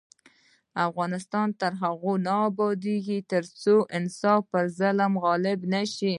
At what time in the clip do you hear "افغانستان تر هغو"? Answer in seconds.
0.87-2.13